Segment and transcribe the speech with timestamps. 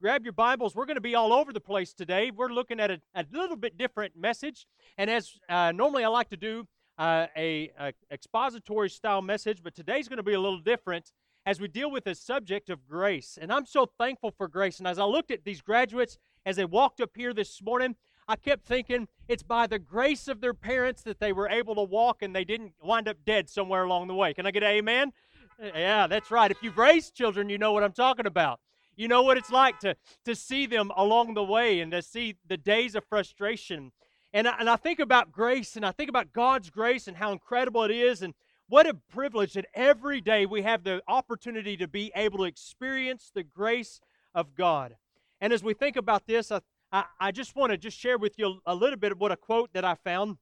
[0.00, 0.76] grab your Bibles.
[0.76, 2.30] We're going to be all over the place today.
[2.30, 4.66] We're looking at a, a little bit different message.
[4.96, 9.74] And as uh, normally I like to do uh, a, a expository style message, but
[9.74, 11.12] today's going to be a little different
[11.46, 13.38] as we deal with the subject of grace.
[13.40, 14.78] And I'm so thankful for grace.
[14.78, 17.96] And as I looked at these graduates as they walked up here this morning,
[18.28, 21.82] I kept thinking it's by the grace of their parents that they were able to
[21.82, 24.34] walk and they didn't wind up dead somewhere along the way.
[24.34, 25.12] Can I get an amen?
[25.60, 26.50] Yeah, that's right.
[26.52, 28.60] If you've raised children, you know what I'm talking about.
[28.98, 29.94] You know what it's like to,
[30.24, 33.92] to see them along the way and to see the days of frustration.
[34.32, 37.30] And I, and I think about grace and I think about God's grace and how
[37.30, 38.34] incredible it is and
[38.66, 43.30] what a privilege that every day we have the opportunity to be able to experience
[43.32, 44.00] the grace
[44.34, 44.96] of God.
[45.40, 46.60] And as we think about this, I,
[46.90, 49.36] I, I just want to just share with you a little bit of what a
[49.36, 50.38] quote that I found.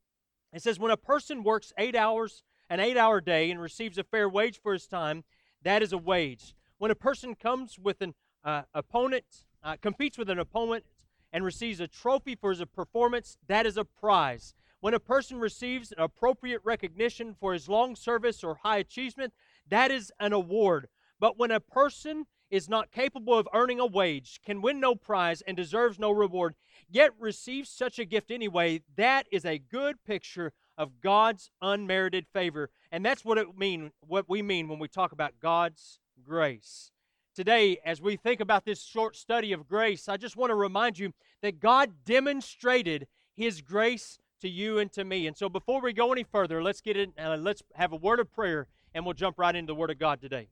[0.54, 4.02] It says, When a person works eight hours, an eight hour day, and receives a
[4.02, 5.24] fair wage for his time,
[5.62, 6.54] that is a wage.
[6.78, 8.14] When a person comes with an
[8.46, 9.24] uh, opponent,
[9.62, 10.84] uh, competes with an opponent,
[11.32, 14.54] and receives a trophy for his performance, that is a prize.
[14.80, 19.34] When a person receives appropriate recognition for his long service or high achievement,
[19.68, 20.88] that is an award.
[21.18, 25.42] But when a person is not capable of earning a wage, can win no prize,
[25.42, 26.54] and deserves no reward,
[26.88, 32.70] yet receives such a gift anyway, that is a good picture of God's unmerited favor.
[32.92, 36.92] And that's what it mean what we mean when we talk about God's grace.
[37.36, 40.98] Today, as we think about this short study of grace, I just want to remind
[40.98, 41.12] you
[41.42, 45.26] that God demonstrated his grace to you and to me.
[45.26, 48.20] And so before we go any further, let's get in uh, let's have a word
[48.20, 50.48] of prayer and we'll jump right into the word of God today.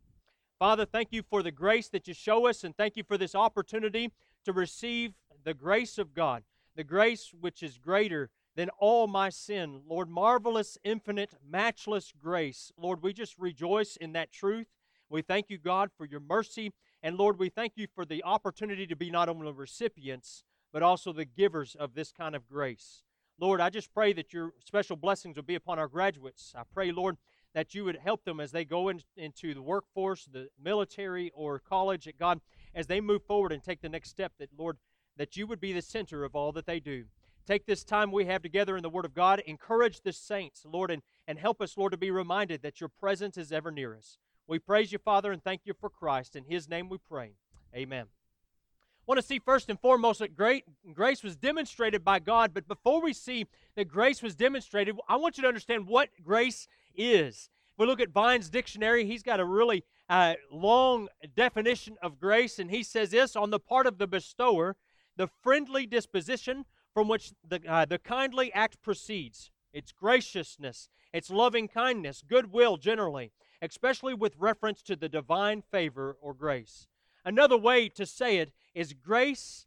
[0.59, 3.35] Father, thank you for the grace that you show us, and thank you for this
[3.35, 4.13] opportunity
[4.45, 6.43] to receive the grace of God,
[6.77, 9.81] the grace which is greater than all my sin.
[9.89, 12.71] Lord, marvelous, infinite, matchless grace.
[12.77, 14.67] Lord, we just rejoice in that truth.
[15.09, 16.73] We thank you, God, for your mercy.
[17.03, 21.13] And Lord, we thank you for the opportunity to be not only recipients, but also
[21.13, 23.05] the givers of this kind of grace.
[23.39, 26.53] Lord, I just pray that your special blessings will be upon our graduates.
[26.57, 27.17] I pray, Lord,
[27.53, 31.59] that you would help them as they go in, into the workforce, the military, or
[31.59, 32.41] college, God,
[32.75, 34.79] as they move forward and take the next step, that, Lord,
[35.17, 37.05] that you would be the center of all that they do.
[37.47, 40.91] Take this time we have together in the Word of God, encourage the saints, Lord,
[40.91, 44.19] and, and help us, Lord, to be reminded that your presence is ever near us.
[44.47, 46.37] We praise you, Father, and thank you for Christ.
[46.37, 47.33] In his name we pray.
[47.75, 48.07] Amen.
[48.07, 52.69] I want to see first and foremost that great grace was demonstrated by God, but
[52.69, 57.49] before we see that grace was demonstrated, I want you to understand what grace is.
[57.73, 62.59] If we look at Vine's dictionary, he's got a really uh, long definition of grace,
[62.59, 64.77] and he says this on the part of the bestower,
[65.17, 69.51] the friendly disposition from which the, uh, the kindly act proceeds.
[69.73, 73.33] It's graciousness, it's loving kindness, goodwill generally,
[73.71, 76.89] especially with reference to the divine favor or grace.
[77.25, 79.67] Another way to say it is grace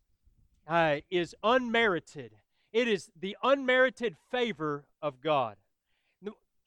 [0.67, 2.33] uh, is unmerited.
[2.71, 5.57] It is the unmerited favor of God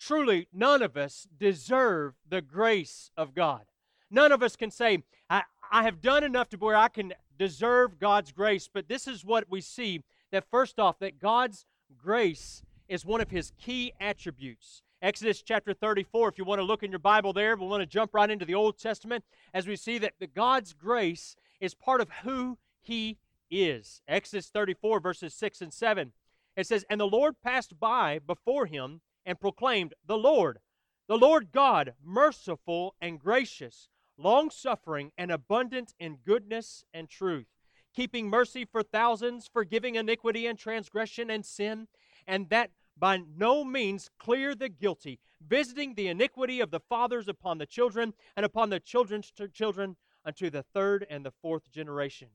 [0.00, 3.62] truly none of us deserve the grace of God.
[4.10, 8.00] None of us can say, I, I have done enough to where I can deserve
[8.00, 8.69] God's grace.
[8.72, 10.02] But this is what we see
[10.32, 14.82] that first off, that God's grace is one of his key attributes.
[15.03, 17.87] Exodus chapter 34, if you want to look in your Bible there, we want to
[17.87, 19.25] jump right into the Old Testament
[19.55, 23.16] as we see that the God's grace is part of who he
[23.50, 24.03] is.
[24.06, 26.12] Exodus 34, verses 6 and 7.
[26.55, 30.59] It says, And the Lord passed by before him and proclaimed, The Lord,
[31.09, 33.88] the Lord God, merciful and gracious,
[34.19, 37.47] long suffering and abundant in goodness and truth,
[37.97, 41.88] keeping mercy for thousands, forgiving iniquity and transgression and sin,
[42.27, 47.59] and that by no means clear the guilty, visiting the iniquity of the fathers upon
[47.59, 52.28] the children and upon the children's children unto the third and the fourth generation.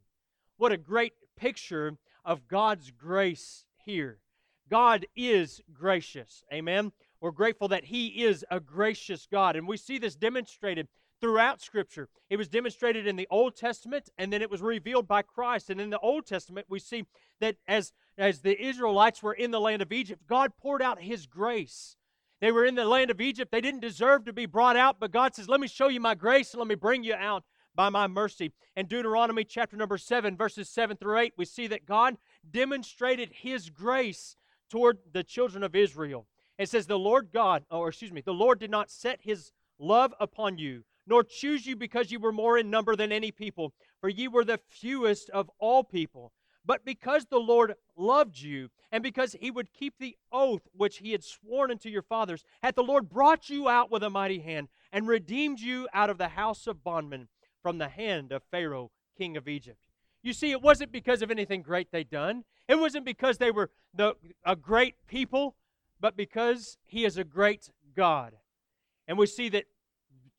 [0.57, 1.93] What a great picture
[2.25, 4.19] of God's grace here.
[4.67, 6.43] God is gracious.
[6.51, 6.91] Amen.
[7.21, 9.55] We're grateful that He is a gracious God.
[9.55, 10.87] And we see this demonstrated
[11.21, 12.09] throughout Scripture.
[12.29, 15.69] It was demonstrated in the Old Testament, and then it was revealed by Christ.
[15.69, 17.05] And in the Old Testament, we see
[17.39, 21.25] that as, as the Israelites were in the land of Egypt, God poured out His
[21.25, 21.95] grace.
[22.41, 23.51] They were in the land of Egypt.
[23.51, 26.15] They didn't deserve to be brought out, but God says, Let me show you my
[26.15, 28.51] grace and let me bring you out by my mercy.
[28.75, 32.17] In Deuteronomy chapter number 7, verses 7 through 8, we see that God
[32.49, 34.35] demonstrated His grace
[34.69, 36.27] toward the children of Israel.
[36.57, 40.13] It says, The Lord God, or excuse me, the Lord did not set his love
[40.19, 44.09] upon you, nor choose you because you were more in number than any people, for
[44.09, 46.31] ye were the fewest of all people.
[46.65, 51.11] But because the Lord loved you, and because he would keep the oath which he
[51.11, 54.69] had sworn unto your fathers, hath the Lord brought you out with a mighty hand,
[54.91, 57.27] and redeemed you out of the house of bondmen
[57.61, 59.87] from the hand of Pharaoh, king of Egypt.
[60.23, 62.45] You see, it wasn't because of anything great they'd done.
[62.67, 65.55] It wasn't because they were the, a great people,
[65.99, 68.33] but because He is a great God.
[69.07, 69.65] And we see that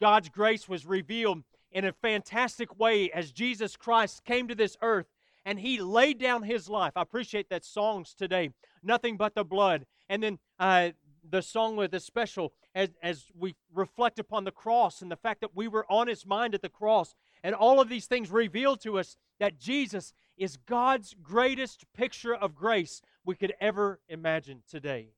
[0.00, 5.06] God's grace was revealed in a fantastic way as Jesus Christ came to this earth
[5.44, 6.92] and he laid down his life.
[6.96, 8.50] I appreciate that songs today,
[8.82, 9.86] nothing but the blood.
[10.08, 10.90] And then uh,
[11.28, 15.40] the song with the special as, as we reflect upon the cross and the fact
[15.40, 17.14] that we were on his mind at the cross.
[17.42, 22.54] And all of these things reveal to us that Jesus is God's greatest picture of
[22.54, 25.10] grace we could ever imagine today.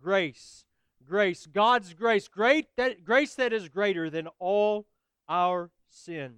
[0.00, 0.64] Grace,
[1.06, 4.86] grace, God's grace, great that grace that is greater than all
[5.28, 6.34] our sin.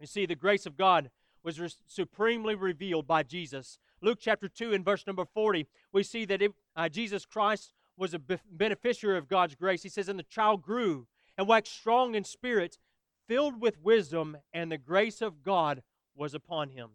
[0.00, 1.10] You see, the grace of God
[1.42, 3.78] was re- supremely revealed by Jesus.
[4.00, 8.14] Luke chapter 2 and verse number 40, we see that it, uh, Jesus Christ was
[8.14, 9.82] a be- beneficiary of God's grace.
[9.82, 11.06] He says, And the child grew
[11.36, 12.78] and waxed strong in spirit,
[13.26, 15.82] filled with wisdom, and the grace of God
[16.14, 16.90] was upon him.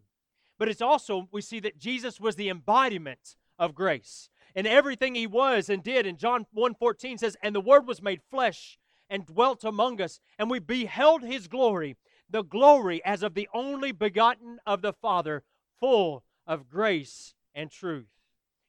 [0.58, 4.30] But it's also, we see that Jesus was the embodiment of grace.
[4.54, 8.22] And everything he was and did in John 1:14 says, And the word was made
[8.30, 8.78] flesh
[9.10, 11.96] and dwelt among us, and we beheld his glory,
[12.30, 15.42] the glory as of the only begotten of the Father,
[15.78, 18.06] full of grace and truth.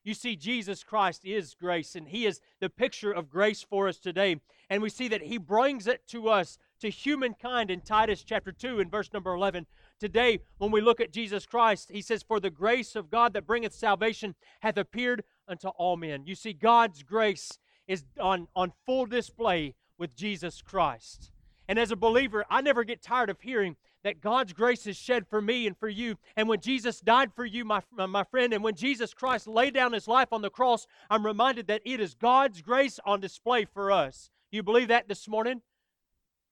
[0.05, 3.97] You see, Jesus Christ is grace, and He is the picture of grace for us
[3.97, 4.39] today.
[4.69, 8.79] And we see that He brings it to us, to humankind, in Titus chapter 2
[8.79, 9.65] and verse number 11.
[9.99, 13.47] Today, when we look at Jesus Christ, He says, For the grace of God that
[13.47, 16.23] bringeth salvation hath appeared unto all men.
[16.25, 17.57] You see, God's grace
[17.87, 21.31] is on, on full display with Jesus Christ.
[21.67, 25.25] And as a believer, I never get tired of hearing that God's grace is shed
[25.27, 26.17] for me and for you.
[26.35, 29.93] And when Jesus died for you, my, my friend, and when Jesus Christ laid down
[29.93, 33.91] his life on the cross, I'm reminded that it is God's grace on display for
[33.91, 34.29] us.
[34.51, 35.61] You believe that this morning?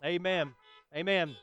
[0.04, 0.54] Amen.
[0.96, 1.36] Amen.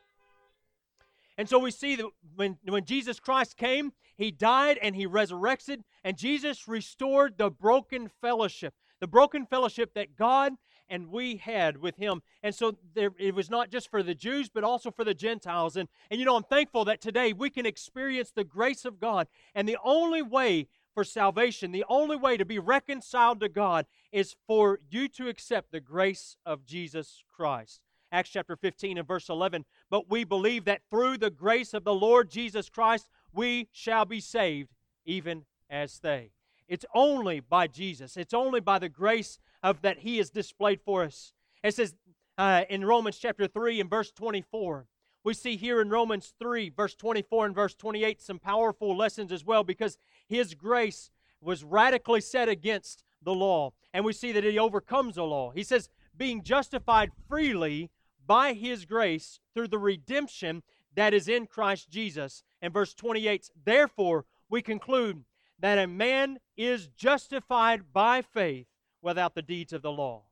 [1.41, 2.07] And so we see that
[2.37, 8.11] when, when Jesus Christ came, he died and he resurrected, and Jesus restored the broken
[8.21, 8.75] fellowship.
[9.01, 10.53] The broken fellowship that God
[10.87, 12.21] and we had with him.
[12.43, 15.77] And so there, it was not just for the Jews, but also for the Gentiles.
[15.77, 19.27] And, and you know, I'm thankful that today we can experience the grace of God.
[19.55, 24.37] And the only way for salvation, the only way to be reconciled to God is
[24.47, 27.81] for you to accept the grace of Jesus Christ.
[28.12, 29.65] Acts chapter 15 and verse 11.
[29.89, 34.21] But we believe that through the grace of the Lord Jesus Christ, we shall be
[34.21, 34.71] saved,
[35.05, 36.33] even as they.
[36.69, 38.17] It's only by Jesus.
[38.17, 41.33] It's only by the grace of that he has displayed for us.
[41.62, 41.95] It says
[42.39, 44.87] uh, in Romans chapter 3 and verse 24.
[45.23, 49.45] We see here in Romans 3, verse 24 and verse 28, some powerful lessons as
[49.45, 51.11] well because his grace
[51.43, 53.73] was radically set against the law.
[53.93, 55.51] And we see that he overcomes the law.
[55.51, 57.91] He says, being justified freely
[58.31, 60.62] by his grace through the redemption
[60.94, 62.44] that is in Christ Jesus.
[62.62, 65.25] And verse 28, therefore, we conclude
[65.59, 68.69] that a man is justified by faith
[69.03, 70.23] without the deeds of the law.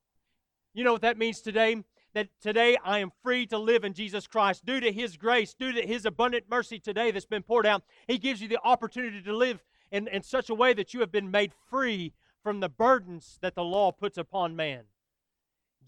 [0.74, 1.82] You know what that means today?
[2.14, 5.72] That today I am free to live in Jesus Christ due to His grace, due
[5.72, 7.82] to His abundant mercy today that's been poured out.
[8.06, 11.10] He gives you the opportunity to live in, in such a way that you have
[11.10, 12.12] been made free
[12.44, 14.84] from the burdens that the law puts upon man.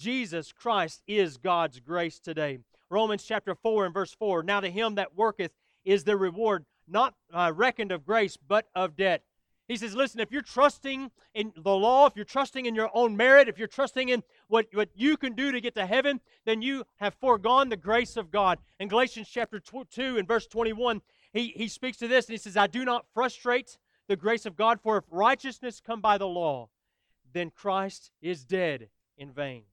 [0.00, 2.60] Jesus Christ is God's grace today.
[2.88, 5.52] Romans chapter 4 and verse 4 Now to him that worketh
[5.84, 9.22] is the reward not uh, reckoned of grace, but of debt.
[9.68, 13.14] He says, listen, if you're trusting in the law, if you're trusting in your own
[13.14, 16.62] merit, if you're trusting in what, what you can do to get to heaven, then
[16.62, 18.58] you have foregone the grace of God.
[18.80, 21.02] In Galatians chapter 2 and verse 21,
[21.34, 23.76] he, he speaks to this and he says, I do not frustrate
[24.08, 26.70] the grace of God, for if righteousness come by the law,
[27.34, 28.88] then Christ is dead
[29.18, 29.64] in vain.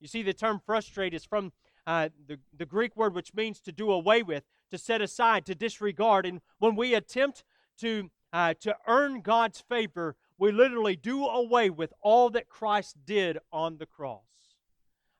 [0.00, 1.52] You see, the term frustrate is from
[1.86, 5.54] uh, the, the Greek word which means to do away with, to set aside, to
[5.54, 6.26] disregard.
[6.26, 7.44] And when we attempt
[7.80, 13.38] to uh, to earn God's favor, we literally do away with all that Christ did
[13.52, 14.20] on the cross.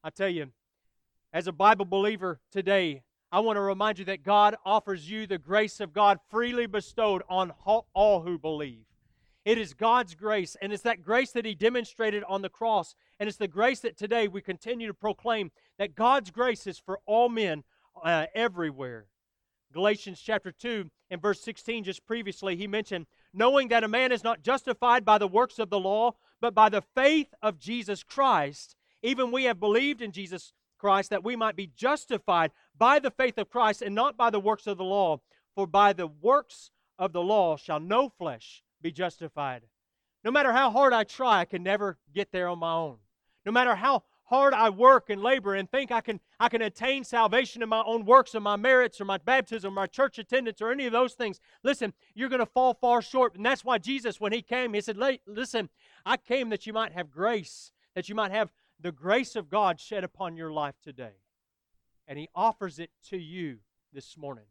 [0.05, 0.49] I tell you,
[1.33, 3.03] as a Bible believer today,
[3.33, 7.23] I want to remind you that God offers you the grace of God freely bestowed
[7.29, 8.85] on all who believe.
[9.47, 12.97] It is God's grace, and it's that grace that He demonstrated on the cross.
[13.21, 16.99] And it's the grace that today we continue to proclaim that God's grace is for
[17.07, 17.63] all men
[18.05, 19.07] uh, everywhere.
[19.73, 24.25] Galatians chapter 2 and verse 16, just previously, he mentioned, knowing that a man is
[24.25, 28.75] not justified by the works of the law, but by the faith of Jesus Christ.
[29.01, 33.39] Even we have believed in Jesus Christ that we might be justified by the faith
[33.39, 35.21] of Christ and not by the works of the law.
[35.55, 39.63] For by the works of the law shall no flesh be justified.
[40.23, 42.99] No matter how hard I try, I can never get there on my own.
[43.45, 47.03] No matter how hard I work and labor and think I can, I can attain
[47.03, 50.61] salvation in my own works or my merits or my baptism or my church attendance
[50.61, 53.35] or any of those things, listen, you're going to fall far short.
[53.35, 55.69] And that's why Jesus, when he came, he said, Listen,
[56.05, 59.81] I came that you might have grace, that you might have the grace of God
[59.81, 61.23] shed upon your life today.
[62.07, 63.59] And he offers it to you
[63.93, 64.47] this morning.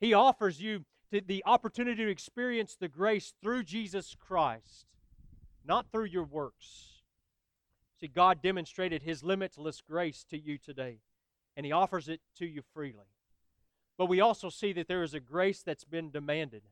[0.00, 0.84] He offers you
[1.20, 4.86] the opportunity to experience the grace through Jesus Christ,
[5.64, 7.02] not through your works.
[8.00, 10.98] See, God demonstrated His limitless grace to you today,
[11.56, 13.06] and He offers it to you freely.
[13.98, 16.62] But we also see that there is a grace that's been demanded.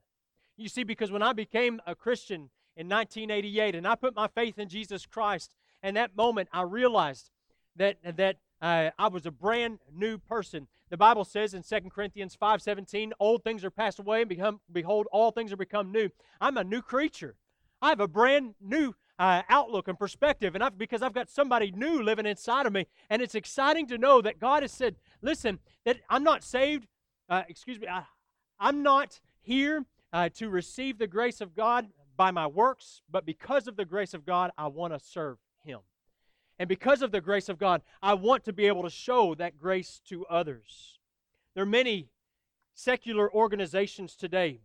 [0.57, 4.59] You see, because when I became a Christian in 1988 and I put my faith
[4.59, 7.31] in Jesus Christ, and that moment I realized
[7.77, 10.67] that, that uh, I was a brand new person.
[10.91, 15.07] The Bible says in 2 Corinthians 5:17, "Old things are passed away, and become, behold,
[15.13, 17.37] all things are become new." I'm a new creature.
[17.81, 21.71] I have a brand new uh, outlook and perspective, and I've, because I've got somebody
[21.71, 25.61] new living inside of me, and it's exciting to know that God has said, "Listen,
[25.85, 26.89] that I'm not saved.
[27.29, 28.05] Uh, excuse me, I,
[28.59, 33.69] am not here uh, to receive the grace of God by my works, but because
[33.69, 35.50] of the grace of God, I want to serve Him."
[36.61, 39.57] And because of the grace of God, I want to be able to show that
[39.57, 41.01] grace to others.
[41.55, 42.11] There are many
[42.75, 44.61] secular organizations today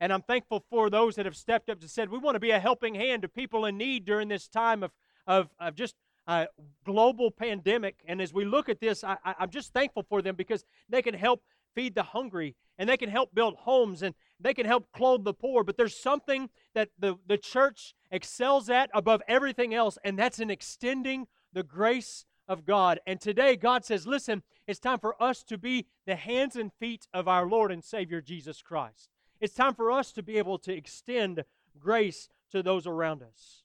[0.00, 2.50] and I'm thankful for those that have stepped up and said, we want to be
[2.50, 4.92] a helping hand to people in need during this time of,
[5.26, 5.94] of, of just
[6.26, 6.46] uh,
[6.84, 7.96] global pandemic.
[8.06, 11.02] And as we look at this, I, I, I'm just thankful for them because they
[11.02, 11.42] can help
[11.74, 15.34] feed the hungry and they can help build homes and they can help clothe the
[15.34, 15.64] poor.
[15.64, 20.50] But there's something that the, the church excels at above everything else, and that's in
[20.50, 23.00] extending the grace of God.
[23.06, 27.06] And today, God says, listen, it's time for us to be the hands and feet
[27.14, 29.08] of our Lord and Savior Jesus Christ.
[29.40, 31.44] It's time for us to be able to extend
[31.78, 33.62] grace to those around us.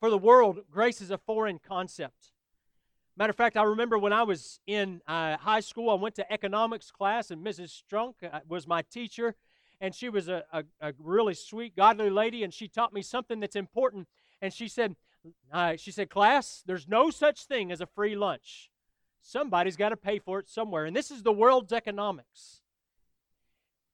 [0.00, 2.32] For the world, grace is a foreign concept.
[3.16, 6.32] Matter of fact, I remember when I was in uh, high school, I went to
[6.32, 7.82] economics class, and Mrs.
[7.82, 9.34] Strunk uh, was my teacher,
[9.80, 13.40] and she was a, a, a, really sweet, godly lady, and she taught me something
[13.40, 14.08] that's important.
[14.40, 14.96] And she said,
[15.52, 18.70] uh, she said, class, there's no such thing as a free lunch.
[19.22, 22.60] Somebody's got to pay for it somewhere, and this is the world's economics.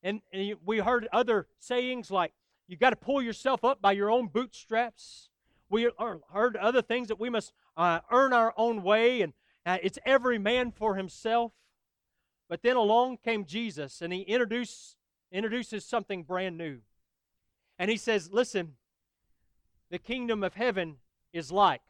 [0.02, 2.32] And, and we heard other sayings like,
[2.68, 5.30] you got to pull yourself up by your own bootstraps.
[5.68, 5.88] We
[6.32, 9.32] heard other things that we must uh, earn our own way, and
[9.64, 11.52] uh, it's every man for himself.
[12.48, 14.96] But then along came Jesus, and he introduced,
[15.32, 16.78] introduces something brand new.
[17.78, 18.74] And he says, Listen,
[19.90, 20.96] the kingdom of heaven
[21.32, 21.80] is like.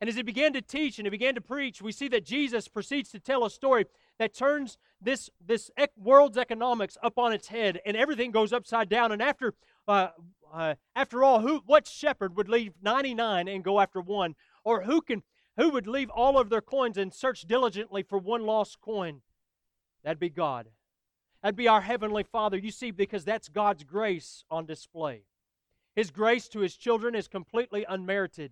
[0.00, 2.68] And as he began to teach and he began to preach, we see that Jesus
[2.68, 3.86] proceeds to tell a story
[4.18, 9.10] that turns this, this world's economics up on its head and everything goes upside down.
[9.10, 9.54] And after,
[9.88, 10.08] uh,
[10.52, 14.34] uh, after all, who, what shepherd would leave 99 and go after one?
[14.64, 15.22] Or who, can,
[15.56, 19.22] who would leave all of their coins and search diligently for one lost coin?
[20.04, 20.68] That'd be God.
[21.46, 22.56] That'd be our Heavenly Father.
[22.56, 25.22] You see, because that's God's grace on display.
[25.94, 28.50] His grace to His children is completely unmerited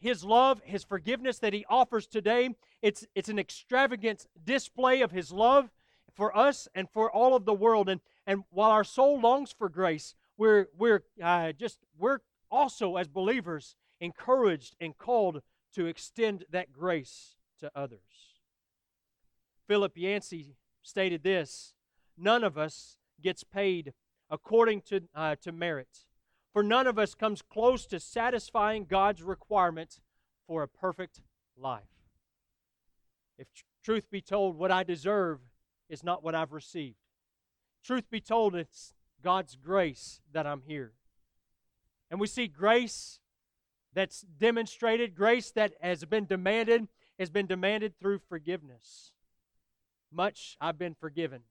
[0.00, 2.50] his love, his forgiveness that he offers today,
[2.82, 5.70] it's, it's an extravagant display of his love
[6.16, 7.88] for us and for all of the world.
[7.88, 12.18] And, and while our soul longs for grace, we're, we're uh, just, we're
[12.50, 15.42] also as believers encouraged and called
[15.74, 18.00] to extend that grace to others.
[19.68, 21.74] Philip Yancey stated this
[22.18, 23.92] None of us gets paid
[24.30, 26.06] according to, uh, to merit
[26.58, 30.00] for none of us comes close to satisfying God's requirements
[30.46, 31.20] for a perfect
[31.56, 31.82] life.
[33.38, 35.38] If tr- truth be told, what I deserve
[35.88, 36.96] is not what I've received.
[37.84, 40.94] Truth be told, it's God's grace that I'm here.
[42.10, 43.20] And we see grace
[43.94, 49.12] that's demonstrated, grace that has been demanded, has been demanded through forgiveness.
[50.10, 51.42] Much I've been forgiven.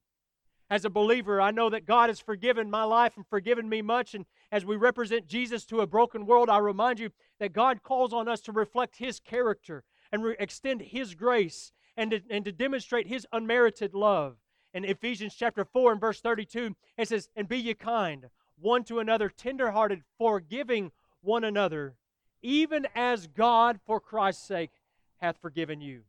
[0.70, 4.14] As a believer, I know that God has forgiven my life and forgiven me much.
[4.14, 8.14] And as we represent Jesus to a broken world, I remind you that God calls
[8.14, 12.52] on us to reflect His character and re- extend His grace and to, and to
[12.52, 14.36] demonstrate His unmerited love.
[14.74, 18.28] In Ephesians chapter 4 and verse 32, it says, And be ye kind
[18.60, 21.96] one to another, tenderhearted, forgiving one another,
[22.42, 24.72] even as God, for Christ's sake,
[25.18, 26.02] hath forgiven you.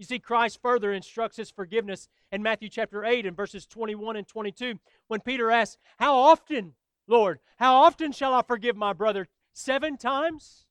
[0.00, 4.26] You see, Christ further instructs his forgiveness in Matthew chapter 8 and verses 21 and
[4.26, 6.72] 22 when Peter asks, How often,
[7.06, 9.28] Lord, how often shall I forgive my brother?
[9.52, 10.64] Seven times?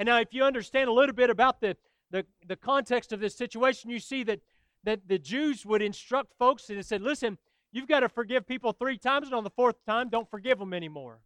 [0.00, 1.76] And now, if you understand a little bit about the,
[2.10, 4.40] the, the context of this situation, you see that,
[4.82, 7.38] that the Jews would instruct folks and said, Listen,
[7.70, 10.74] you've got to forgive people three times, and on the fourth time, don't forgive them
[10.74, 11.20] anymore.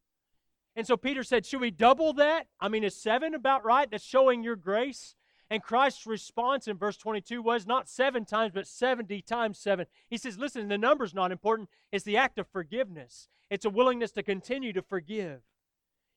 [0.76, 2.48] And so Peter said, Should we double that?
[2.60, 3.90] I mean, is seven about right?
[3.90, 5.14] That's showing your grace.
[5.52, 9.84] And Christ's response in verse 22 was not seven times, but 70 times seven.
[10.08, 11.68] He says, Listen, the number's not important.
[11.92, 15.42] It's the act of forgiveness, it's a willingness to continue to forgive.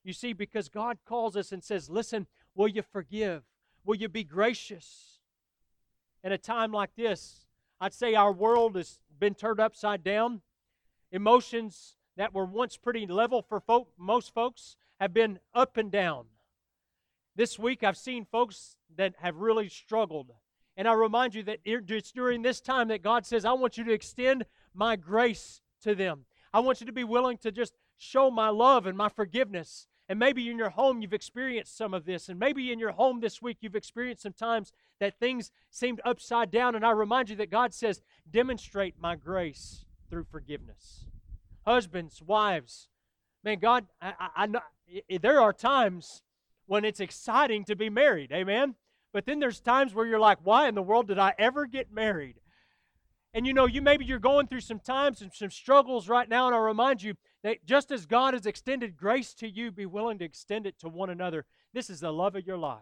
[0.06, 3.44] You see, because God calls us and says, Listen, will you forgive?
[3.84, 5.20] Will you be gracious?
[6.24, 7.46] In a time like this,
[7.82, 10.44] I'd say our world has been turned upside down.
[11.12, 16.28] Emotions that were once pretty level for folk, most folks have been up and down.
[17.36, 20.32] This week, I've seen folks that have really struggled.
[20.78, 23.84] And I remind you that it's during this time that God says, I want you
[23.86, 26.26] to extend my grace to them.
[26.54, 29.88] I want you to be willing to just show my love and my forgiveness.
[30.08, 32.30] And maybe in your home you've experienced some of this.
[32.30, 36.52] And maybe in your home this week you've experienced some times that things seemed upside
[36.52, 36.76] down.
[36.76, 41.06] And I remind you that God says, demonstrate my grace through forgiveness.
[41.66, 42.90] Husbands, wives,
[43.44, 44.60] man, God, I, I, I know
[45.22, 46.22] there are times
[46.66, 48.32] when it's exciting to be married.
[48.32, 48.76] Amen?
[49.14, 51.92] But then there's times where you're like, why in the world did I ever get
[51.92, 52.36] married?
[53.34, 56.48] And you know, you maybe you're going through some times and some struggles right now,
[56.48, 60.20] and I'll remind you that just as God has extended grace to you, be willing
[60.20, 61.46] to extend it to one another.
[61.74, 62.80] This is the love of your life.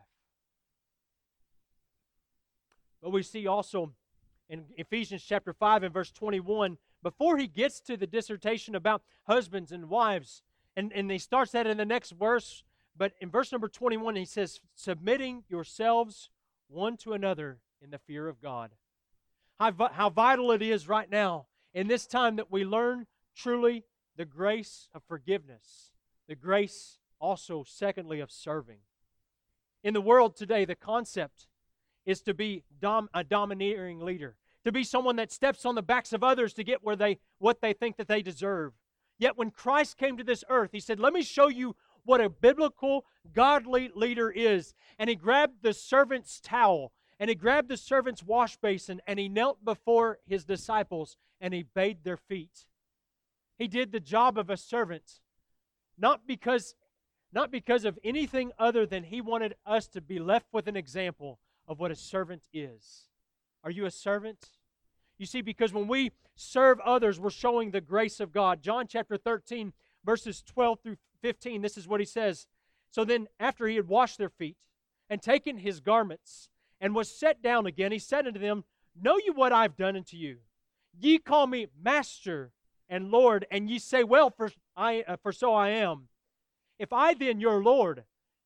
[3.02, 3.94] But we see also
[4.48, 9.72] in Ephesians chapter 5 and verse 21, before he gets to the dissertation about husbands
[9.72, 10.44] and wives,
[10.76, 12.64] and, and he starts that in the next verse,
[12.96, 16.30] but in verse number 21, he says, submitting yourselves
[16.68, 18.72] one to another in the fear of God.
[19.60, 23.84] How, how vital it is right now in this time that we learn truly
[24.16, 25.92] the grace of forgiveness,
[26.28, 28.80] the grace also, secondly, of serving.
[29.84, 31.48] In the world today, the concept
[32.06, 34.36] is to be dom- a domineering leader,
[34.66, 37.62] to be someone that steps on the backs of others to get where they what
[37.62, 38.74] they think that they deserve.
[39.18, 42.30] Yet when Christ came to this earth, he said, "Let me show you what a
[42.30, 44.74] biblical, godly leader is.
[45.00, 49.30] And he grabbed the servant's towel and he grabbed the servant's wash basin and he
[49.30, 52.66] knelt before his disciples and he bathed their feet.
[53.58, 55.22] He did the job of a servant,
[55.98, 56.76] not because
[57.32, 61.40] not because of anything other than he wanted us to be left with an example
[61.68, 63.08] of what a servant is.
[63.64, 64.50] Are you a servant?
[65.18, 68.62] You see, because when we serve others, we're showing the grace of God.
[68.62, 69.74] John chapter 13,
[70.06, 72.46] verses 12 through 15, this is what he says.
[72.92, 74.58] So then, after he had washed their feet
[75.10, 78.66] and taken his garments and was set down again, he said unto them,
[79.02, 80.38] Know you what I've done unto you?
[81.00, 82.52] Ye call me Master
[82.88, 86.10] and Lord, and ye say, Well, for, I, uh, for so I am.
[86.78, 88.04] If I then, your Lord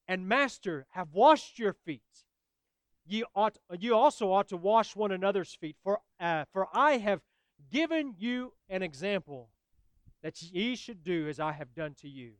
[0.08, 2.02] and Master, have washed your feet,
[3.06, 5.76] ye, ought, you also ought to wash one another's feet.
[5.84, 7.22] For, uh, for I have
[7.72, 9.50] given you an example
[10.22, 12.34] that ye should do as I have done to you.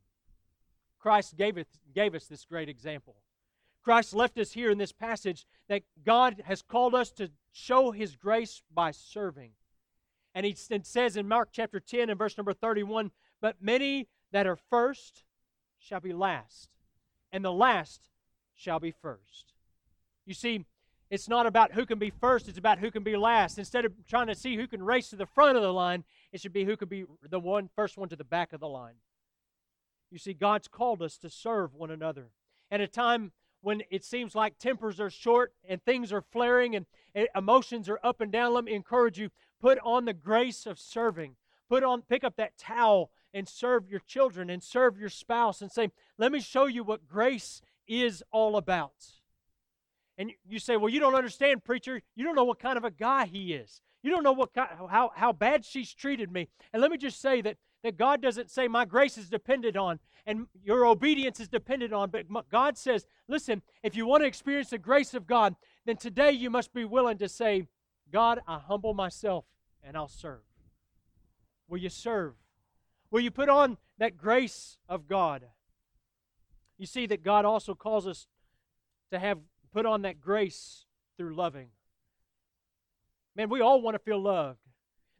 [0.98, 3.16] Christ gave, it, gave us this great example.
[3.82, 8.16] Christ left us here in this passage that God has called us to show his
[8.16, 9.52] grace by serving.
[10.34, 14.58] And he says in Mark chapter 10 and verse number 31 But many that are
[14.70, 15.24] first
[15.78, 16.68] shall be last,
[17.32, 18.08] and the last
[18.54, 19.54] shall be first.
[20.26, 20.66] You see,
[21.10, 23.58] it's not about who can be first, it's about who can be last.
[23.58, 26.40] Instead of trying to see who can race to the front of the line, it
[26.40, 28.96] should be who can be the one first one to the back of the line.
[30.10, 32.30] You see, God's called us to serve one another.
[32.70, 36.86] At a time when it seems like tempers are short and things are flaring and
[37.34, 41.36] emotions are up and down, let me encourage you put on the grace of serving.
[41.68, 45.70] Put on, pick up that towel and serve your children and serve your spouse and
[45.70, 48.94] say, Let me show you what grace is all about.
[50.16, 52.00] And you say, Well, you don't understand, preacher.
[52.14, 53.82] You don't know what kind of a guy he is.
[54.02, 56.48] You don't know what kind, how, how bad she's treated me.
[56.72, 59.98] And let me just say that that God doesn't say my grace is dependent on
[60.26, 64.70] and your obedience is dependent on, but God says, listen, if you want to experience
[64.70, 65.54] the grace of God,
[65.86, 67.66] then today you must be willing to say,
[68.12, 69.44] God, I humble myself
[69.82, 70.40] and I'll serve.
[71.68, 72.34] Will you serve?
[73.10, 75.44] Will you put on that grace of God?
[76.76, 78.26] You see that God also calls us
[79.10, 79.38] to have
[79.72, 80.84] put on that grace
[81.16, 81.68] through loving.
[83.34, 84.58] Man, we all want to feel loved.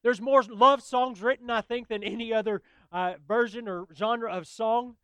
[0.03, 4.47] There's more love songs written, I think, than any other uh, version or genre of
[4.47, 4.97] song.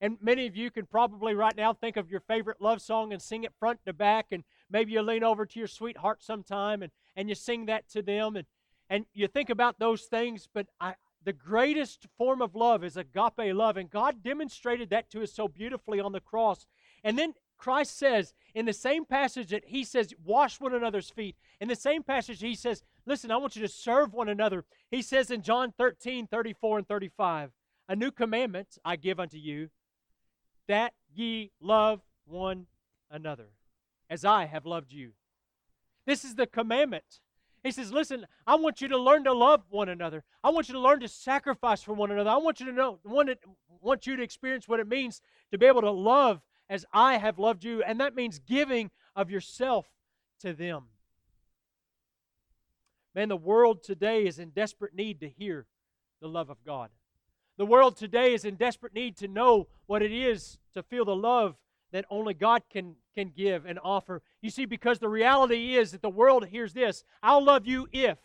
[0.00, 3.22] And many of you can probably right now think of your favorite love song and
[3.22, 4.26] sing it front to back.
[4.32, 8.02] And maybe you lean over to your sweetheart sometime and, and you sing that to
[8.02, 8.36] them.
[8.36, 8.46] And,
[8.90, 10.48] and you think about those things.
[10.52, 10.94] But I,
[11.24, 13.76] the greatest form of love is agape love.
[13.76, 16.66] And God demonstrated that to us so beautifully on the cross.
[17.02, 21.36] And then Christ says in the same passage that he says, wash one another's feet.
[21.60, 24.64] In the same passage, he says, listen, I want you to serve one another.
[24.90, 27.50] He says in John 13, 34 and 35,
[27.88, 29.70] a new commandment I give unto you,
[30.68, 32.66] that ye love one
[33.10, 33.48] another.
[34.10, 35.12] as I have loved you.
[36.06, 37.20] This is the commandment.
[37.62, 40.22] He says, Listen, I want you to learn to love one another.
[40.44, 42.30] I want you to learn to sacrifice for one another.
[42.30, 43.30] I want you to know, want,
[43.80, 47.38] want you to experience what it means to be able to love as I have
[47.38, 47.82] loved you.
[47.82, 49.86] And that means giving of yourself
[50.40, 50.84] to them.
[53.14, 55.66] Man, the world today is in desperate need to hear
[56.20, 56.90] the love of God.
[57.56, 61.14] The world today is in desperate need to know what it is to feel the
[61.14, 61.54] love
[61.92, 64.20] that only God can, can give and offer.
[64.42, 68.18] You see, because the reality is that the world hears this I'll love you if.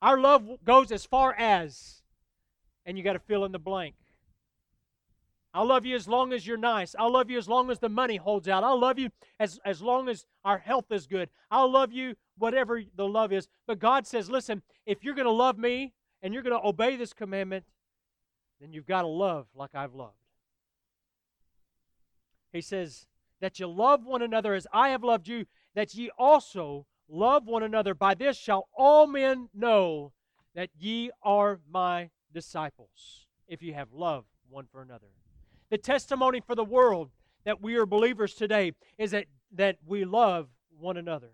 [0.00, 2.02] Our love goes as far as,
[2.84, 3.96] and you got to fill in the blank.
[5.52, 6.94] I'll love you as long as you're nice.
[6.98, 8.62] I'll love you as long as the money holds out.
[8.62, 9.08] I'll love you
[9.40, 11.30] as, as long as our health is good.
[11.50, 13.48] I'll love you whatever the love is.
[13.66, 16.96] But God says, listen, if you're going to love me and you're going to obey
[16.96, 17.64] this commandment,
[18.60, 20.14] then you've got to love like I've loved.
[22.52, 23.06] He says,
[23.40, 27.62] that you love one another as I have loved you, that ye also love one
[27.62, 27.94] another.
[27.94, 30.12] By this shall all men know
[30.54, 35.08] that ye are my disciples, if you have love one for another.
[35.70, 37.10] The testimony for the world
[37.44, 41.32] that we are believers today is that, that we love one another.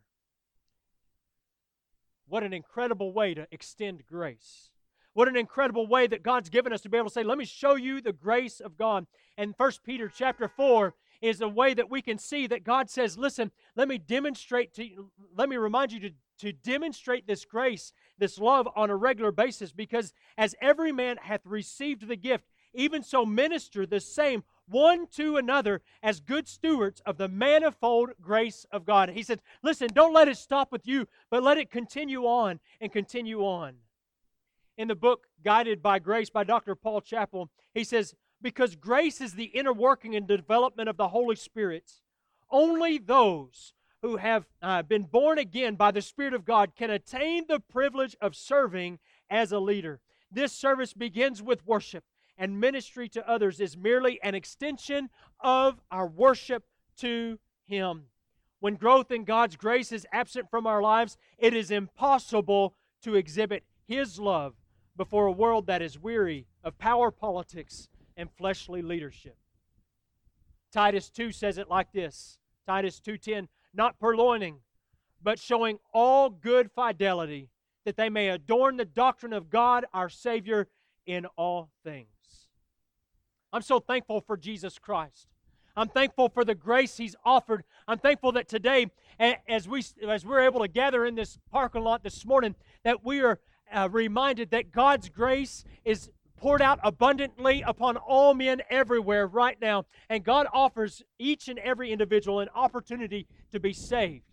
[2.26, 4.70] What an incredible way to extend grace.
[5.14, 7.44] What an incredible way that God's given us to be able to say, let me
[7.44, 9.06] show you the grace of God.
[9.36, 13.18] And First Peter chapter 4 is a way that we can see that God says,
[13.18, 17.92] listen, let me demonstrate to you, let me remind you to, to demonstrate this grace,
[18.18, 23.02] this love on a regular basis, because as every man hath received the gift, even
[23.02, 28.84] so minister the same one to another as good stewards of the manifold grace of
[28.84, 29.10] God.
[29.10, 32.92] He said, Listen, don't let it stop with you, but let it continue on and
[32.92, 33.74] continue on.
[34.76, 36.74] In the book Guided by Grace by Dr.
[36.74, 41.36] Paul Chappell, he says, Because grace is the inner working and development of the Holy
[41.36, 42.00] Spirit,
[42.50, 47.44] only those who have uh, been born again by the Spirit of God can attain
[47.48, 48.98] the privilege of serving
[49.30, 50.00] as a leader.
[50.30, 52.04] This service begins with worship
[52.42, 56.64] and ministry to others is merely an extension of our worship
[56.96, 58.06] to Him.
[58.58, 63.62] When growth in God's grace is absent from our lives, it is impossible to exhibit
[63.86, 64.54] His love
[64.96, 69.36] before a world that is weary of power politics and fleshly leadership.
[70.72, 74.62] Titus 2 says it like this Titus 2:10 not purloining
[75.22, 77.50] but showing all good fidelity
[77.84, 80.66] that they may adorn the doctrine of God our savior
[81.06, 82.11] in all things
[83.52, 85.26] I'm so thankful for Jesus Christ.
[85.76, 87.64] I'm thankful for the grace He's offered.
[87.86, 92.02] I'm thankful that today, as we as we're able to gather in this parking lot
[92.02, 93.38] this morning, that we are
[93.72, 99.86] uh, reminded that God's grace is poured out abundantly upon all men everywhere right now,
[100.08, 104.24] and God offers each and every individual an opportunity to be saved.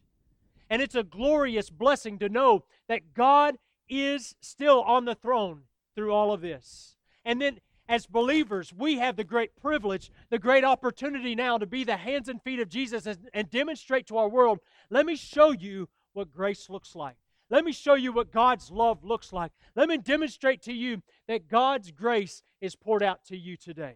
[0.70, 5.62] And it's a glorious blessing to know that God is still on the throne
[5.96, 6.96] through all of this.
[7.26, 11.84] And then as believers, we have the great privilege, the great opportunity now to be
[11.84, 14.60] the hands and feet of Jesus and, and, demonstrate to our world
[14.92, 17.16] let me show you what grace looks like.
[17.50, 19.52] Let me show you what God's love looks like.
[19.76, 23.96] Let me demonstrate to you that God's grace is poured out to you today.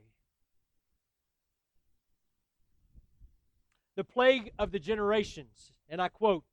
[3.95, 6.43] The plague of the generations, and I quote,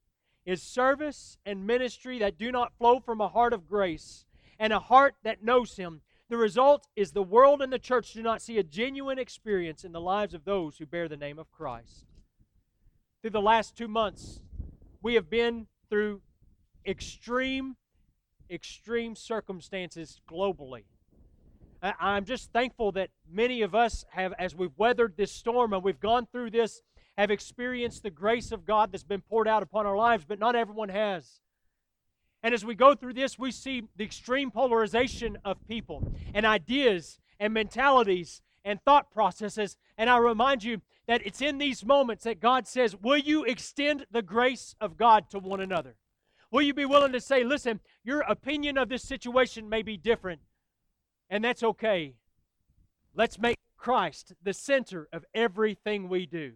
[0.45, 4.25] is service and ministry that do not flow from a heart of grace
[4.59, 8.23] and a heart that knows Him the result is the world and the church do
[8.23, 11.51] not see a genuine experience in the lives of those who bear the name of
[11.51, 12.05] Christ.
[13.21, 14.39] Through the last two months,
[15.03, 16.21] we have been through
[16.87, 17.75] extreme,
[18.49, 20.85] extreme circumstances globally.
[21.83, 25.99] I'm just thankful that many of us have, as we've weathered this storm and we've
[25.99, 26.81] gone through this,
[27.17, 30.55] have experienced the grace of God that's been poured out upon our lives, but not
[30.55, 31.41] everyone has.
[32.43, 37.19] And as we go through this, we see the extreme polarization of people and ideas
[37.39, 39.77] and mentalities and thought processes.
[39.97, 44.05] And I remind you that it's in these moments that God says, Will you extend
[44.11, 45.95] the grace of God to one another?
[46.51, 50.41] Will you be willing to say, Listen, your opinion of this situation may be different,
[51.29, 52.15] and that's okay.
[53.13, 56.53] Let's make Christ the center of everything we do.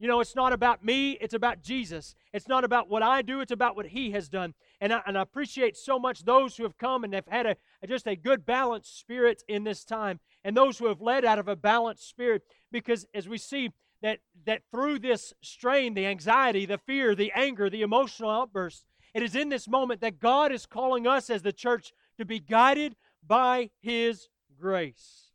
[0.00, 2.14] You know, it's not about me, it's about Jesus.
[2.32, 4.54] It's not about what I do, it's about what He has done.
[4.80, 7.56] And I, and I appreciate so much those who have come and have had a,
[7.86, 11.48] just a good balanced spirit in this time, and those who have led out of
[11.48, 13.70] a balanced spirit, because as we see
[14.02, 18.84] that, that through this strain, the anxiety, the fear, the anger, the emotional outbursts,
[19.14, 22.38] it is in this moment that God is calling us as the church to be
[22.38, 22.94] guided
[23.26, 24.28] by His
[24.60, 25.32] grace.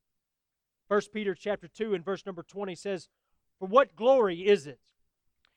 [0.87, 3.09] 1 Peter chapter 2 and verse number 20 says,
[3.59, 4.79] for what glory is it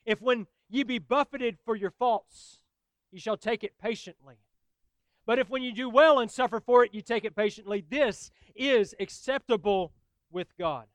[0.04, 2.61] If when ye be buffeted for your faults,
[3.11, 4.37] ye shall take it patiently.
[5.26, 8.30] But if when you do well and suffer for it, you take it patiently, this
[8.54, 9.92] is acceptable
[10.30, 10.87] with God.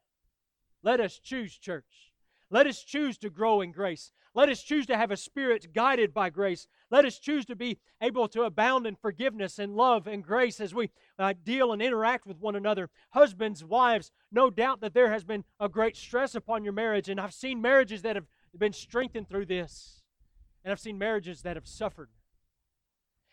[0.83, 2.11] Let us choose, church.
[2.49, 4.11] Let us choose to grow in grace.
[4.33, 6.67] Let us choose to have a spirit guided by grace.
[6.89, 10.73] Let us choose to be able to abound in forgiveness and love and grace as
[10.73, 10.89] we
[11.19, 12.89] uh, deal and interact with one another.
[13.09, 17.19] Husbands, wives, no doubt that there has been a great stress upon your marriage, and
[17.19, 20.01] I've seen marriages that have been strengthened through this,
[20.63, 22.09] and I've seen marriages that have suffered.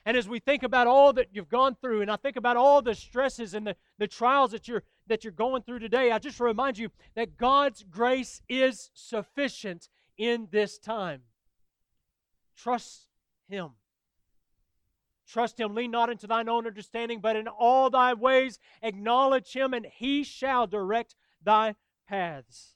[0.05, 2.81] And as we think about all that you've gone through, and I think about all
[2.83, 6.39] the stresses and the, the trials that you're that you're going through today, I just
[6.39, 11.23] remind you that God's grace is sufficient in this time.
[12.57, 13.07] Trust
[13.49, 13.71] Him.
[15.27, 15.75] Trust Him.
[15.75, 20.25] Lean not into thine own understanding, but in all thy ways acknowledge Him, and He
[20.25, 21.77] shall direct thy
[22.09, 22.75] paths.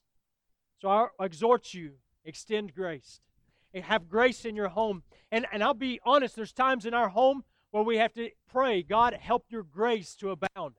[0.81, 1.93] So I exhort you,
[2.25, 3.21] extend grace.
[3.75, 5.03] And have grace in your home.
[5.31, 8.83] And, and I'll be honest, there's times in our home where we have to pray,
[8.83, 10.75] God, help your grace to abound.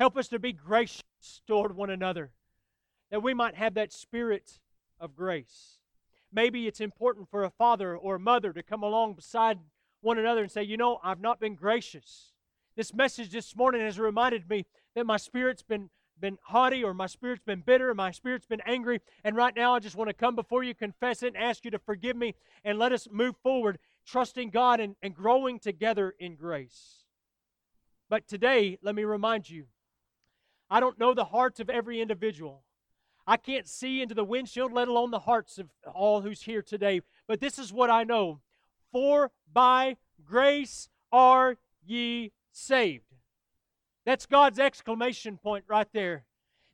[0.00, 1.02] Help us to be gracious
[1.46, 2.32] toward one another,
[3.12, 4.58] that we might have that spirit
[4.98, 5.78] of grace.
[6.34, 9.58] Maybe it's important for a father or a mother to come along beside
[10.00, 12.32] one another and say, You know, I've not been gracious.
[12.76, 17.06] This message this morning has reminded me that my spirit's been been haughty or my
[17.06, 20.14] spirit's been bitter or my spirit's been angry and right now i just want to
[20.14, 22.32] come before you confess it and ask you to forgive me
[22.64, 26.98] and let us move forward trusting god and, and growing together in grace
[28.08, 29.66] but today let me remind you
[30.70, 32.63] I don't know the hearts of every individual.
[33.26, 37.00] I can't see into the windshield, let alone the hearts of all who's here today.
[37.26, 38.40] But this is what I know
[38.92, 43.04] For by grace are ye saved.
[44.04, 46.24] That's God's exclamation point right there.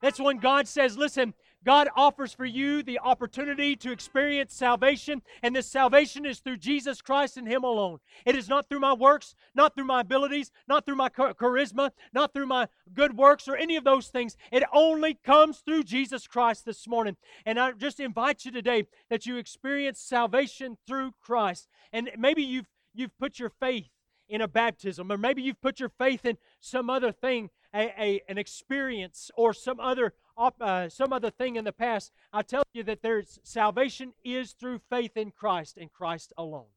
[0.02, 5.54] That's when God says, Listen, God offers for you the opportunity to experience salvation, and
[5.54, 7.98] this salvation is through Jesus Christ and Him alone.
[8.24, 12.32] It is not through my works, not through my abilities, not through my charisma, not
[12.32, 14.36] through my good works or any of those things.
[14.50, 17.16] It only comes through Jesus Christ this morning.
[17.44, 21.68] And I just invite you today that you experience salvation through Christ.
[21.92, 23.88] And maybe you've you've put your faith
[24.28, 28.20] in a baptism, or maybe you've put your faith in some other thing, a, a
[28.28, 30.14] an experience or some other
[30.61, 34.81] uh, some other thing in the past, I tell you that there's salvation is through
[34.90, 36.72] faith in Christ and Christ alone.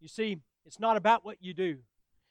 [0.00, 1.78] You see, it's not about what you do.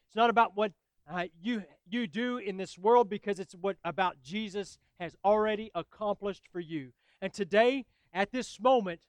[0.08, 0.74] It's not about what
[1.12, 6.44] uh, you you do in this world because it's what about Jesus has already accomplished
[6.52, 6.92] for you.
[7.22, 9.02] And today, at this moment,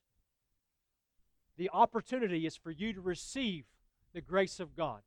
[1.58, 3.64] the opportunity is for you to receive
[4.14, 5.00] the grace of God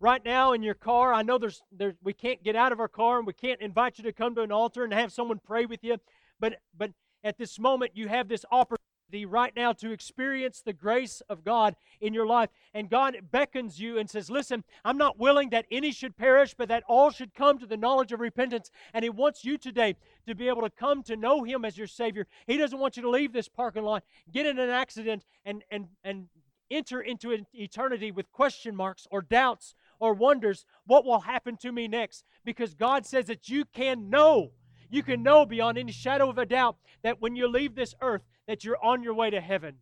[0.00, 1.12] right now in your car.
[1.12, 3.98] I know there's there, we can't get out of our car and we can't invite
[3.98, 5.96] you to come to an altar and have someone pray with you.
[6.40, 6.92] But but
[7.24, 8.78] at this moment you have this opportunity
[9.26, 12.50] right now to experience the grace of God in your life.
[12.74, 16.68] And God beckons you and says, Listen, I'm not willing that any should perish, but
[16.68, 18.70] that all should come to the knowledge of repentance.
[18.92, 21.86] And He wants you today to be able to come to know Him as your
[21.86, 22.26] Savior.
[22.46, 25.88] He doesn't want you to leave this parking lot, get in an accident, and, and,
[26.04, 26.28] and
[26.70, 31.88] enter into eternity with question marks or doubts or wonders what will happen to me
[31.88, 34.52] next because God says that you can know.
[34.90, 38.22] You can know beyond any shadow of a doubt that when you leave this earth
[38.46, 39.76] that you're on your way to heaven.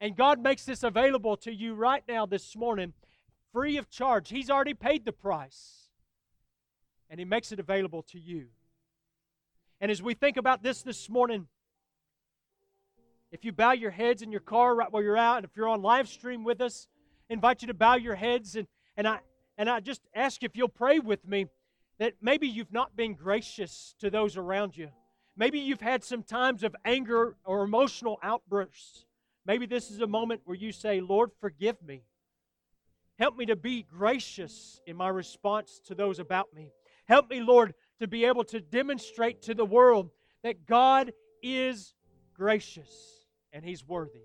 [0.00, 2.94] And God makes this available to you right now this morning
[3.52, 4.30] free of charge.
[4.30, 5.88] He's already paid the price.
[7.10, 8.46] And he makes it available to you.
[9.80, 11.46] And as we think about this this morning,
[13.30, 15.68] if you bow your heads in your car right where you're at, and if you're
[15.68, 16.88] on live stream with us,
[17.30, 19.20] I invite you to bow your heads and, and I
[19.58, 21.46] and I just ask if you'll pray with me
[21.98, 24.88] that maybe you've not been gracious to those around you.
[25.36, 29.06] Maybe you've had some times of anger or emotional outbursts.
[29.46, 32.02] Maybe this is a moment where you say, Lord, forgive me.
[33.18, 36.70] Help me to be gracious in my response to those about me.
[37.06, 40.10] Help me, Lord, to be able to demonstrate to the world
[40.42, 41.12] that God
[41.42, 41.94] is
[42.34, 44.22] gracious and He's worthy.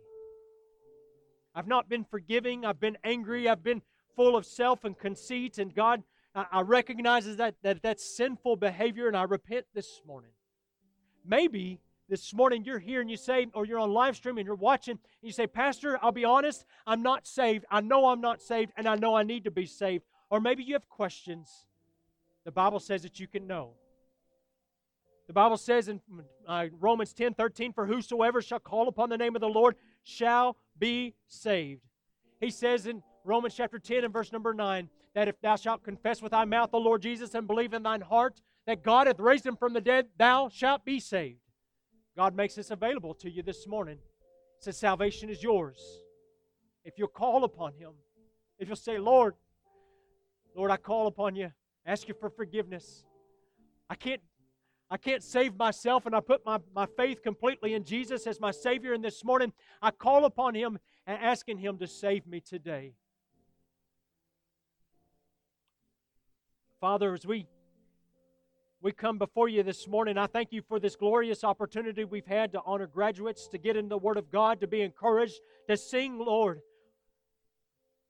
[1.53, 2.65] I've not been forgiving.
[2.65, 3.49] I've been angry.
[3.49, 3.81] I've been
[4.17, 6.03] full of self and conceit, and God,
[6.35, 10.31] I, recognize that, that that's sinful behavior, and I repent this morning.
[11.25, 14.55] Maybe this morning you're here and you say, or you're on live stream and you're
[14.55, 17.65] watching, and you say, Pastor, I'll be honest, I'm not saved.
[17.69, 20.03] I know I'm not saved, and I know I need to be saved.
[20.29, 21.65] Or maybe you have questions.
[22.43, 23.73] The Bible says that you can know.
[25.27, 26.01] The Bible says in
[26.47, 30.55] uh, Romans 10 13, For whosoever shall call upon the name of the Lord shall
[30.77, 31.81] be saved.
[32.39, 36.21] He says in Romans chapter 10 and verse number 9 that if thou shalt confess
[36.21, 39.45] with thy mouth the Lord Jesus and believe in thine heart that God hath raised
[39.45, 41.39] him from the dead, thou shalt be saved.
[42.15, 43.97] God makes this available to you this morning.
[44.59, 45.77] Says, Salvation is yours.
[46.83, 47.91] If you'll call upon Him,
[48.57, 49.35] if you'll say, Lord,
[50.55, 51.51] Lord, I call upon you,
[51.85, 53.03] ask you for forgiveness.
[53.89, 54.21] I can't
[54.89, 58.51] I can't save myself, and I put my, my faith completely in Jesus as my
[58.51, 58.93] Savior.
[58.93, 62.93] And this morning, I call upon Him and asking Him to save me today.
[66.79, 67.47] Father, as we
[68.79, 70.19] we come before you this morning.
[70.19, 73.89] I thank you for this glorious opportunity we've had to honor graduates, to get in
[73.89, 76.61] the Word of God, to be encouraged, to sing, Lord.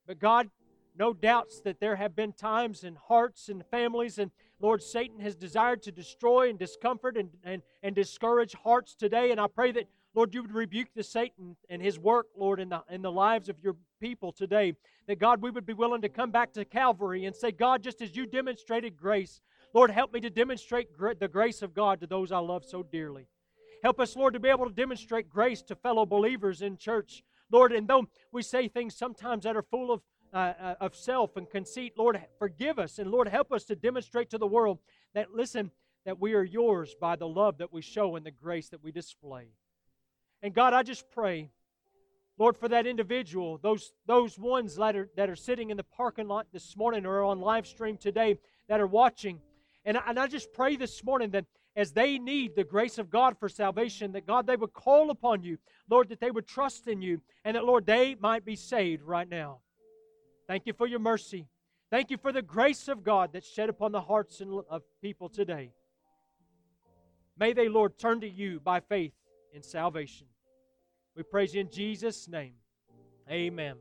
[0.06, 0.50] But God,
[1.00, 5.38] no doubts that there have been times in hearts and families, and Lord, Satan has
[5.38, 9.32] desired to destroy and discomfort and, and, and discourage hearts today.
[9.32, 9.86] And I pray that,
[10.18, 13.50] Lord, you would rebuke the Satan and his work, Lord, in the, in the lives
[13.50, 14.74] of your people today.
[15.06, 18.02] That, God, we would be willing to come back to Calvary and say, God, just
[18.02, 19.42] as you demonstrated grace,
[19.76, 20.88] Lord, help me to demonstrate
[21.20, 23.28] the grace of God to those I love so dearly.
[23.84, 27.22] Help us, Lord, to be able to demonstrate grace to fellow believers in church.
[27.52, 30.02] Lord, and though we say things sometimes that are full of,
[30.34, 32.98] uh, uh, of self and conceit, Lord, forgive us.
[32.98, 34.80] And Lord, help us to demonstrate to the world
[35.14, 35.70] that, listen,
[36.06, 38.92] that we are yours by the love that we show and the grace that we
[38.92, 39.50] display.
[40.42, 41.50] And God, I just pray,
[42.38, 46.28] Lord, for that individual, those, those ones that are, that are sitting in the parking
[46.28, 48.38] lot this morning or on live stream today
[48.70, 49.40] that are watching.
[49.86, 51.46] And I, and I just pray this morning that
[51.76, 55.44] as they need the grace of God for salvation, that God, they would call upon
[55.44, 55.58] you,
[55.90, 59.30] Lord, that they would trust in you, and that, Lord, they might be saved right
[59.30, 59.60] now.
[60.48, 61.48] Thank you for your mercy.
[61.90, 65.72] Thank you for the grace of God that's shed upon the hearts of people today.
[67.38, 69.14] May they, Lord, turn to you by faith
[69.54, 70.28] in salvation.
[71.16, 72.54] We praise you in Jesus' name.
[73.30, 73.76] Amen.